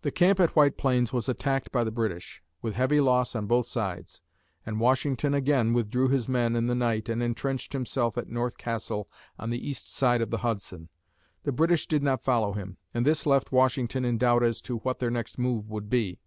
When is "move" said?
15.38-15.70